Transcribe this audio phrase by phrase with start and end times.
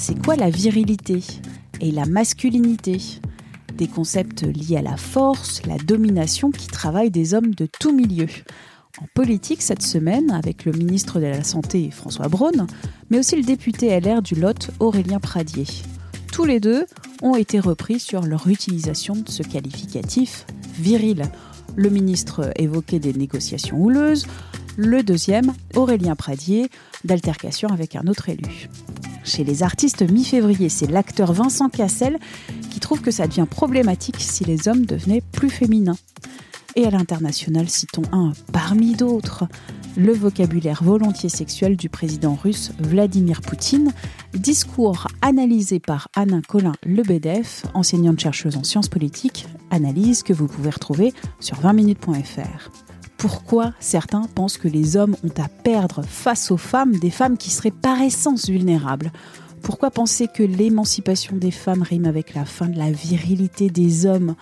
[0.00, 1.24] C'est quoi la virilité
[1.80, 2.98] et la masculinité?
[3.76, 8.28] Des concepts liés à la force, la domination qui travaillent des hommes de tout milieu.
[9.02, 12.68] En politique cette semaine, avec le ministre de la Santé François Braun,
[13.10, 15.66] mais aussi le député LR du Lot Aurélien Pradier.
[16.32, 16.86] Tous les deux
[17.20, 20.46] ont été repris sur leur utilisation de ce qualificatif
[20.78, 21.24] viril.
[21.74, 24.28] Le ministre évoquait des négociations houleuses,
[24.76, 26.70] le deuxième, Aurélien Pradier,
[27.04, 28.68] d'altercation avec un autre élu.
[29.28, 32.18] Chez les artistes mi-février, c'est l'acteur Vincent Cassel
[32.70, 35.98] qui trouve que ça devient problématique si les hommes devenaient plus féminins.
[36.76, 39.44] Et à l'international, citons un parmi d'autres,
[39.98, 43.92] le vocabulaire volontiers sexuel du président russe Vladimir Poutine,
[44.32, 50.70] discours analysé par Anna Colin Lebedev, enseignante chercheuse en sciences politiques, analyse que vous pouvez
[50.70, 52.70] retrouver sur 20minutes.fr.
[53.18, 57.50] Pourquoi certains pensent que les hommes ont à perdre face aux femmes des femmes qui
[57.50, 59.10] seraient par essence vulnérables.
[59.60, 64.36] Pourquoi penser que l'émancipation des femmes rime avec la fin de la virilité des hommes?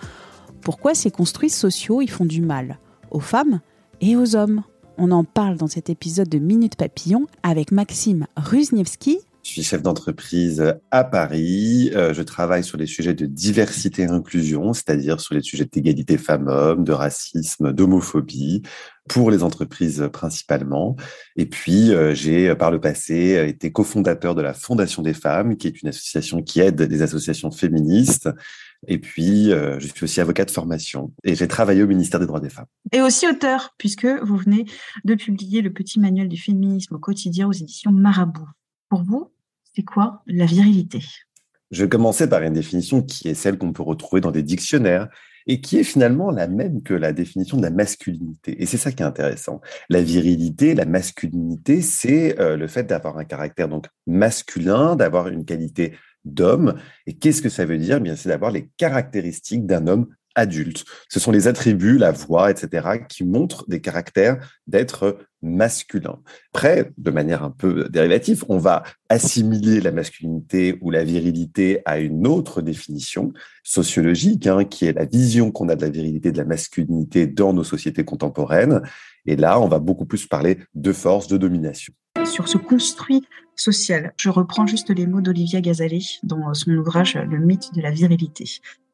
[0.61, 2.77] Pourquoi ces construits sociaux y font du mal
[3.09, 3.61] aux femmes
[3.99, 4.61] et aux hommes?
[4.99, 9.81] On en parle dans cet épisode de Minute Papillon avec Maxime Ruzniewski, je suis chef
[9.81, 11.89] d'entreprise à Paris.
[11.95, 16.17] Euh, je travaille sur les sujets de diversité et inclusion, c'est-à-dire sur les sujets d'égalité
[16.17, 18.61] femmes-hommes, de racisme, d'homophobie,
[19.07, 20.97] pour les entreprises principalement.
[21.37, 25.67] Et puis, euh, j'ai par le passé été cofondateur de la Fondation des femmes, qui
[25.67, 28.29] est une association qui aide des associations féministes.
[28.85, 32.25] Et puis, euh, je suis aussi avocat de formation et j'ai travaillé au ministère des
[32.25, 32.67] droits des femmes.
[32.91, 34.65] Et aussi auteur, puisque vous venez
[35.05, 38.49] de publier le petit manuel du féminisme au quotidien aux éditions Marabout.
[38.89, 39.31] Pour vous,
[39.77, 41.03] c'est quoi la virilité?
[41.69, 45.07] Je vais commencer par une définition qui est celle qu'on peut retrouver dans des dictionnaires
[45.45, 48.59] et qui est finalement la même que la définition de la masculinité.
[48.59, 49.61] Et c'est ça qui est intéressant.
[49.89, 55.45] La virilité, la masculinité, c'est euh, le fait d'avoir un caractère donc masculin, d'avoir une
[55.45, 55.93] qualité
[56.25, 56.73] d'homme.
[57.05, 57.97] Et qu'est-ce que ça veut dire?
[57.97, 60.85] Eh Bien, c'est d'avoir les caractéristiques d'un homme adulte.
[61.09, 64.37] Ce sont les attributs, la voix, etc., qui montrent des caractères
[64.67, 66.19] d'être masculin.
[66.53, 71.99] Après, de manière un peu dérivative, on va assimiler la masculinité ou la virilité à
[71.99, 73.33] une autre définition
[73.63, 77.53] sociologique, hein, qui est la vision qu'on a de la virilité, de la masculinité dans
[77.53, 78.81] nos sociétés contemporaines.
[79.25, 81.93] Et là, on va beaucoup plus parler de force, de domination.
[82.25, 83.23] Sur ce construit
[83.55, 87.91] social, je reprends juste les mots d'Olivia Gazalet dans son ouvrage Le mythe de la
[87.91, 88.45] virilité.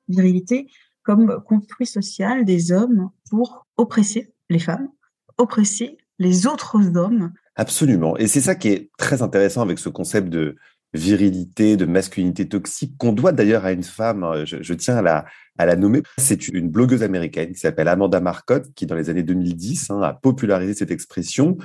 [0.09, 0.67] Virilité,
[1.03, 4.89] comme construit social des hommes pour oppresser les femmes,
[5.37, 7.33] oppresser les autres hommes.
[7.55, 8.17] Absolument.
[8.17, 10.55] Et c'est ça qui est très intéressant avec ce concept de
[10.93, 15.75] virilité, de masculinité toxique, qu'on doit d'ailleurs à une femme, euh, je, tiens à la,
[15.75, 16.03] nommer.
[16.17, 20.13] C'est une blogueuse américaine qui s'appelle Amanda Marcotte, qui dans les années 2010 hein, a
[20.13, 21.57] popularisé cette expression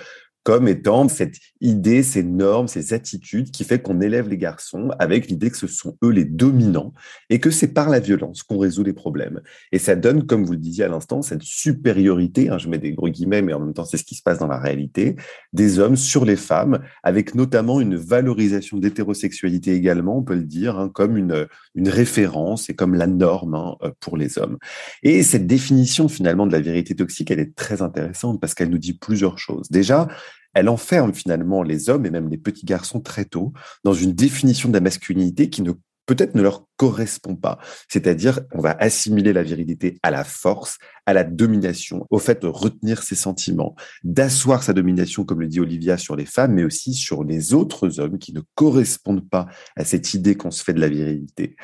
[0.48, 5.28] comme étant cette idée, ces normes, ces attitudes qui fait qu'on élève les garçons avec
[5.28, 6.94] l'idée que ce sont eux les dominants
[7.28, 9.42] et que c'est par la violence qu'on résout les problèmes.
[9.72, 12.92] Et ça donne, comme vous le disiez à l'instant, cette supériorité, hein, je mets des
[12.92, 15.16] gros guillemets, mais en même temps c'est ce qui se passe dans la réalité,
[15.52, 20.78] des hommes sur les femmes, avec notamment une valorisation d'hétérosexualité également, on peut le dire,
[20.78, 24.56] hein, comme une, référence et comme la norme hein, pour les hommes.
[25.02, 28.78] Et cette définition finalement de la vérité toxique, elle est très intéressante parce qu'elle nous
[28.78, 29.68] dit plusieurs choses.
[29.70, 30.08] Déjà,
[30.54, 33.52] elle enferme finalement les hommes et même les petits garçons très tôt
[33.84, 35.72] dans une définition de la masculinité qui ne
[36.08, 37.58] peut-être ne leur correspond pas.
[37.88, 42.46] C'est-à-dire, on va assimiler la virilité à la force, à la domination, au fait de
[42.48, 46.94] retenir ses sentiments, d'asseoir sa domination, comme le dit Olivia, sur les femmes, mais aussi
[46.94, 50.80] sur les autres hommes qui ne correspondent pas à cette idée qu'on se fait de
[50.80, 51.56] la virilité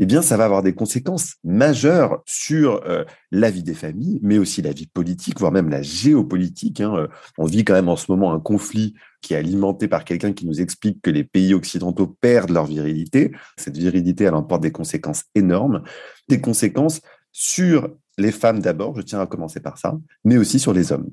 [0.00, 4.38] eh bien, ça va avoir des conséquences majeures sur euh, la vie des familles, mais
[4.38, 6.80] aussi la vie politique, voire même la géopolitique.
[6.80, 7.06] Hein.
[7.36, 10.46] On vit quand même en ce moment un conflit qui est alimenté par quelqu'un qui
[10.46, 13.32] nous explique que les pays occidentaux perdent leur virilité.
[13.58, 15.82] Cette virilité, elle emporte des conséquences énormes,
[16.28, 20.72] des conséquences sur les femmes d'abord, je tiens à commencer par ça, mais aussi sur
[20.72, 21.10] les hommes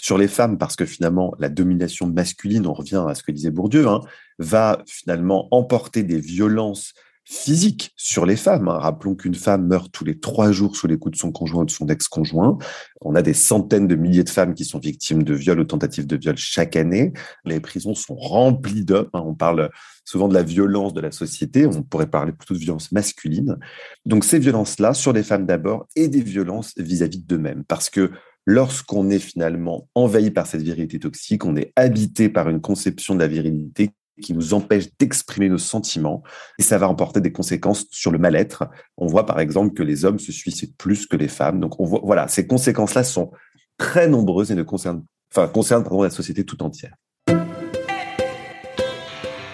[0.00, 3.50] sur les femmes, parce que finalement, la domination masculine, on revient à ce que disait
[3.50, 4.00] Bourdieu, hein,
[4.38, 6.94] va finalement emporter des violences
[7.30, 8.68] physique sur les femmes.
[8.68, 8.78] Hein.
[8.78, 11.66] Rappelons qu'une femme meurt tous les trois jours sous les coups de son conjoint ou
[11.66, 12.56] de son ex-conjoint.
[13.02, 16.06] On a des centaines de milliers de femmes qui sont victimes de viols ou tentatives
[16.06, 17.12] de viol chaque année.
[17.44, 19.10] Les prisons sont remplies d'hommes.
[19.12, 19.22] Hein.
[19.26, 19.70] On parle
[20.06, 21.66] souvent de la violence de la société.
[21.66, 23.58] On pourrait parler plutôt de violence masculine.
[24.06, 27.62] Donc ces violences-là sur les femmes d'abord et des violences vis-à-vis d'eux-mêmes.
[27.68, 28.10] Parce que
[28.46, 33.20] lorsqu'on est finalement envahi par cette virilité toxique, on est habité par une conception de
[33.20, 36.22] la virilité qui nous empêche d'exprimer nos sentiments
[36.58, 38.64] et ça va emporter des conséquences sur le mal-être.
[38.96, 41.60] On voit par exemple que les hommes se suicident plus que les femmes.
[41.60, 43.30] Donc on voit, voilà, ces conséquences-là sont
[43.78, 46.94] très nombreuses et ne concernent, enfin, concernent pardon, la société tout entière.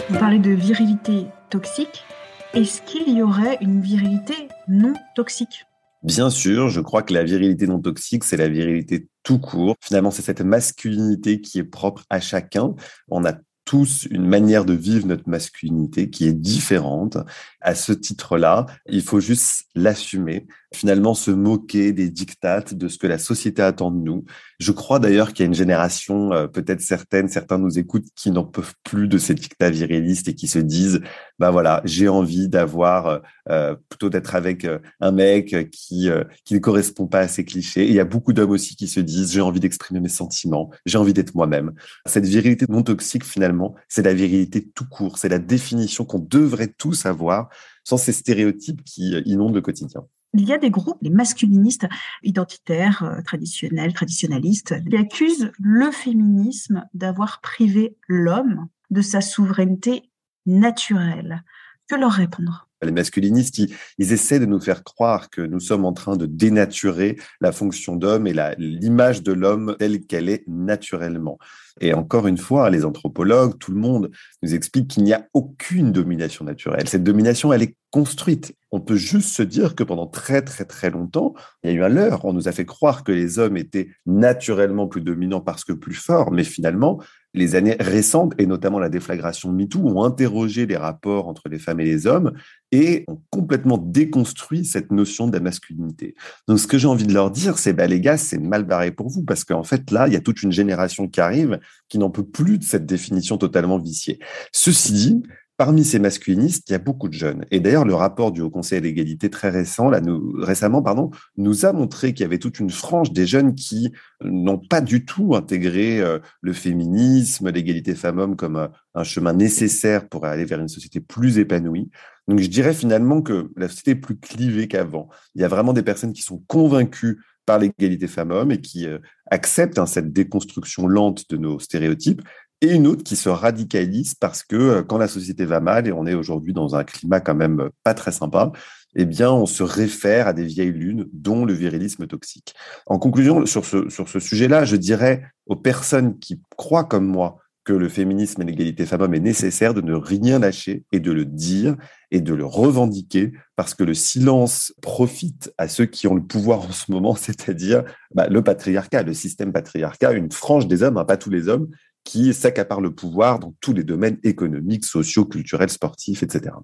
[0.09, 2.05] Vous parlez de virilité toxique.
[2.53, 5.65] Est-ce qu'il y aurait une virilité non toxique?
[6.05, 9.75] Bien sûr, je crois que la virilité non toxique, c'est la virilité tout court.
[9.81, 12.75] Finalement, c'est cette masculinité qui est propre à chacun.
[13.09, 13.33] On a
[13.65, 17.17] tous une manière de vivre notre masculinité qui est différente.
[17.61, 23.07] À ce titre-là, il faut juste l'assumer, finalement se moquer des dictates, de ce que
[23.07, 24.25] la société attend de nous.
[24.59, 28.31] Je crois d'ailleurs qu'il y a une génération, euh, peut-être certaines, certains nous écoutent, qui
[28.31, 31.01] n'en peuvent plus de ces dictats virilistes et qui se disent,
[31.39, 33.19] bah voilà, j'ai envie d'avoir, euh,
[33.51, 34.67] euh, plutôt d'être avec
[35.01, 36.09] un mec qui,
[36.45, 37.85] qui ne correspond pas à ces clichés.
[37.85, 40.71] Et il y a beaucoup d'hommes aussi qui se disent, j'ai envie d'exprimer mes sentiments,
[40.87, 41.73] j'ai envie d'être moi-même.
[42.07, 46.73] Cette virilité non toxique, finalement, c'est la virilité tout court, c'est la définition qu'on devrait
[46.79, 47.49] tous avoir
[47.85, 51.87] sans ces stéréotypes qui inondent le quotidien il y a des groupes, les masculinistes
[52.23, 60.11] identitaires, euh, traditionnels, traditionnalistes, qui accusent le féminisme d'avoir privé l'homme de sa souveraineté
[60.47, 61.45] naturelle.
[61.89, 62.69] Que leur répondre?
[62.85, 67.17] Les masculinistes, ils, essaient de nous faire croire que nous sommes en train de dénaturer
[67.41, 71.39] la fonction d'homme et l'image de l'homme telle qu'elle est naturellement.
[71.81, 74.11] Et encore une fois, les anthropologues, tout le monde
[74.43, 76.89] nous explique qu'il n'y a aucune domination naturelle.
[76.89, 78.55] Cette domination, elle est construite.
[78.71, 81.83] On peut juste se dire que pendant très très très longtemps, il y a eu
[81.83, 82.25] un leurre.
[82.25, 85.95] On nous a fait croire que les hommes étaient naturellement plus dominants parce que plus
[85.95, 87.01] forts, mais finalement,
[87.35, 91.81] les années récentes, et notamment la déflagration MeToo, ont interrogé les rapports entre les femmes
[91.81, 92.33] et les hommes
[92.73, 96.15] et ont complètement déconstruit cette notion de la masculinité.
[96.49, 98.93] Donc, ce que j'ai envie de leur dire, c'est, bah, les gars, c'est mal barré
[98.93, 101.59] pour vous, parce qu'en fait, là, il y a toute une génération qui arrive
[101.89, 104.19] qui n'en peut plus de cette définition totalement viciée.
[104.53, 105.23] Ceci dit,
[105.57, 107.45] Parmi ces masculinistes, il y a beaucoup de jeunes.
[107.53, 111.13] Et d'ailleurs, le rapport du Haut Conseil à l'égalité très récent, là, nous, récemment, pardon,
[111.37, 113.93] nous a montré qu'il y avait toute une frange des jeunes qui
[114.25, 118.67] n'ont pas du tout intégré euh, le féminisme, l'égalité femmes-hommes comme euh,
[118.97, 121.89] un chemin nécessaire pour aller vers une société plus épanouie.
[122.27, 125.09] Donc, je dirais finalement que la société est plus clivée qu'avant.
[125.37, 128.99] Il y a vraiment des personnes qui sont convaincues par l'égalité femmes-hommes et qui euh,
[129.31, 132.23] acceptent hein, cette déconstruction lente de nos stéréotypes
[132.61, 135.93] et une autre qui se radicalise parce que euh, quand la société va mal et
[135.93, 138.53] on est aujourd'hui dans un climat quand même euh, pas très sympa,
[138.97, 142.55] eh bien, on se réfère à des vieilles lunes, dont le virilisme toxique.
[142.87, 147.39] En conclusion, sur ce, sur ce sujet-là, je dirais aux personnes qui croient comme moi
[147.65, 151.25] que le féminisme et l'égalité femmes-hommes est nécessaire de ne rien lâcher et de le
[151.25, 151.77] dire
[152.11, 156.61] et de le revendiquer parce que le silence profite à ceux qui ont le pouvoir
[156.61, 157.85] en ce moment, c'est-à-dire
[158.15, 161.69] bah, le patriarcat, le système patriarcat, une frange des hommes, hein, pas tous les hommes,
[162.05, 166.55] qui s'accapare le pouvoir dans tous les domaines économiques, sociaux, culturels, sportifs, etc.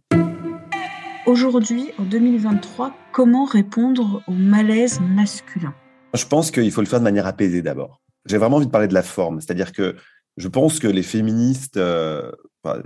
[1.27, 5.75] Aujourd'hui, en 2023, comment répondre au malaise masculin?
[6.15, 8.01] Je pense qu'il faut le faire de manière apaisée d'abord.
[8.27, 9.97] J'ai vraiment envie de parler de la forme, c'est-à-dire que
[10.37, 12.31] je pense que les féministes, euh,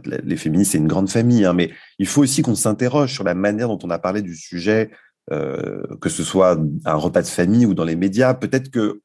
[0.04, 3.34] les féministes, c'est une grande famille, hein, mais il faut aussi qu'on s'interroge sur la
[3.34, 4.90] manière dont on a parlé du sujet,
[5.32, 8.34] euh, que ce soit un repas de famille ou dans les médias.
[8.34, 9.00] Peut-être que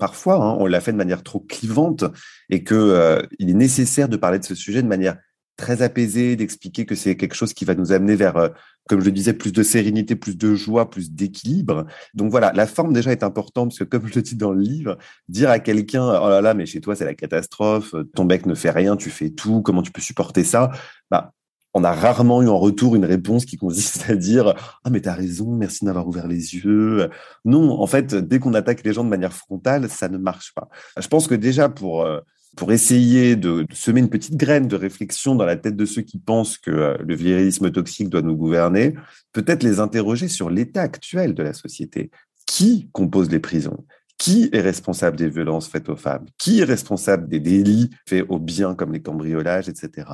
[0.00, 2.04] parfois, hein, on l'a fait de manière trop clivante
[2.48, 5.16] et qu'il euh, est nécessaire de parler de ce sujet de manière
[5.56, 8.48] très apaisée, d'expliquer que c'est quelque chose qui va nous amener vers, euh,
[8.88, 11.86] comme je le disais, plus de sérénité, plus de joie, plus d'équilibre.
[12.14, 14.62] Donc voilà, la forme déjà est importante parce que comme je le dis dans le
[14.62, 14.96] livre,
[15.28, 18.54] dire à quelqu'un, oh là là, mais chez toi c'est la catastrophe, ton bec ne
[18.54, 20.70] fait rien, tu fais tout, comment tu peux supporter ça?
[21.10, 21.34] Bah,
[21.74, 25.14] on a rarement eu en retour une réponse qui consiste à dire ah mais t'as
[25.14, 27.08] raison merci d'avoir ouvert les yeux
[27.44, 30.68] non en fait dès qu'on attaque les gens de manière frontale ça ne marche pas.
[30.98, 32.20] Je pense que déjà pour euh,
[32.56, 36.18] pour essayer de, semer une petite graine de réflexion dans la tête de ceux qui
[36.18, 38.94] pensent que euh, le virilisme toxique doit nous gouverner
[39.32, 42.10] peut-être les interroger sur l'état actuel de la société.
[42.46, 43.84] Qui compose les prisons?
[44.20, 46.26] Qui est responsable des violences faites aux femmes?
[46.36, 50.08] Qui est responsable des délits faits aux biens comme les cambriolages, etc.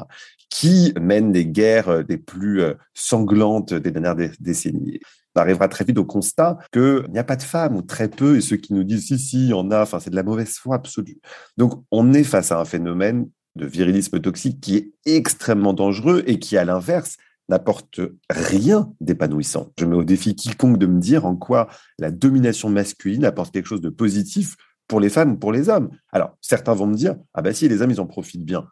[0.49, 5.01] Qui mène les guerres euh, des plus euh, sanglantes des dernières décennies?
[5.35, 8.37] On arrivera très vite au constat qu'il n'y a pas de femmes ou très peu,
[8.37, 10.23] et ceux qui nous disent si, si, il y en a, enfin, c'est de la
[10.23, 11.19] mauvaise foi absolue.
[11.57, 16.39] Donc, on est face à un phénomène de virilisme toxique qui est extrêmement dangereux et
[16.39, 17.17] qui, à l'inverse,
[17.49, 19.73] n'apporte rien d'épanouissant.
[19.79, 23.69] Je mets au défi quiconque de me dire en quoi la domination masculine apporte quelque
[23.69, 24.57] chose de positif
[24.89, 25.91] pour les femmes ou pour les hommes.
[26.13, 28.67] Alors, certains vont me dire, ah bah si, les hommes, ils en profitent bien.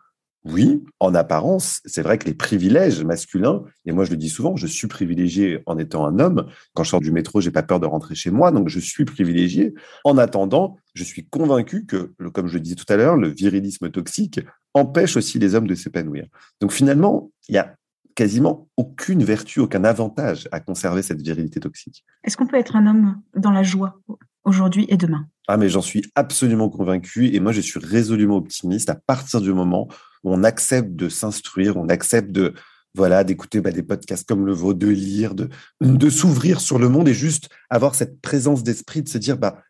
[0.44, 4.56] Oui, en apparence, c'est vrai que les privilèges masculins, et moi je le dis souvent,
[4.56, 6.46] je suis privilégié en étant un homme.
[6.74, 9.06] Quand je sors du métro, j'ai pas peur de rentrer chez moi, donc je suis
[9.06, 9.72] privilégié.
[10.04, 13.90] En attendant, je suis convaincu que, comme je le disais tout à l'heure, le virilisme
[13.90, 14.40] toxique
[14.74, 16.26] empêche aussi les hommes de s'épanouir.
[16.60, 17.74] Donc finalement, il y a
[18.14, 22.04] quasiment aucune vertu, aucun avantage à conserver cette virilité toxique.
[22.22, 24.00] Est-ce qu'on peut être un homme dans la joie
[24.44, 25.26] aujourd'hui et demain?
[25.48, 29.52] Ah mais j'en suis absolument convaincu et moi je suis résolument optimiste à partir du
[29.52, 29.88] moment
[30.24, 32.54] on accepte de s'instruire, on accepte de
[32.94, 36.88] voilà d'écouter bah, des podcasts comme le vôtre, de lire, de, de s'ouvrir sur le
[36.88, 39.62] monde et juste avoir cette présence d'esprit de se dire bah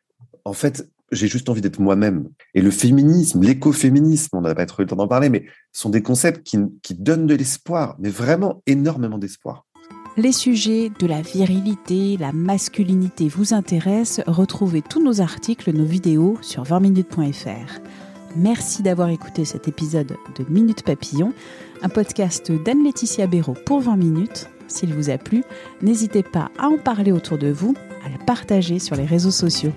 [0.44, 2.28] en fait j'ai juste envie d'être moi-même.
[2.54, 5.90] Et le féminisme, l'écoféminisme, on n'a pas trop eu le temps d'en parler, mais sont
[5.90, 9.64] des concepts qui, donnent de l'espoir, mais vraiment énormément d'espoir.
[10.16, 16.38] Les sujets de la virilité, la masculinité vous intéressent, retrouvez tous nos articles, nos vidéos
[16.40, 17.80] sur 20minutes.fr.
[18.36, 21.32] Merci d'avoir écouté cet épisode de Minute Papillon,
[21.82, 24.48] un podcast d'Anne-Laetitia Béraud pour 20 minutes.
[24.68, 25.44] S'il vous a plu,
[25.82, 29.72] n'hésitez pas à en parler autour de vous, à le partager sur les réseaux sociaux.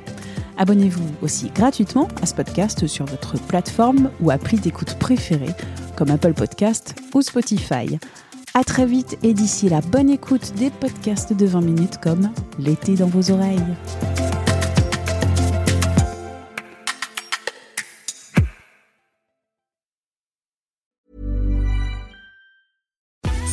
[0.58, 5.54] Abonnez-vous aussi gratuitement à ce podcast sur votre plateforme ou appli d'écoute préférée,
[5.96, 8.00] comme Apple Podcast ou Spotify.
[8.54, 12.96] À très vite et d'ici la bonne écoute des podcasts de 20 minutes comme L'été
[12.96, 13.62] dans vos oreilles.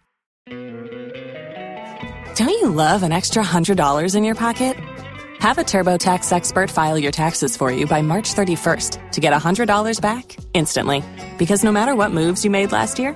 [2.35, 4.77] Don't you love an extra $100 in your pocket?
[5.39, 10.01] Have a TurboTax expert file your taxes for you by March 31st to get $100
[10.01, 11.03] back instantly.
[11.37, 13.15] Because no matter what moves you made last year,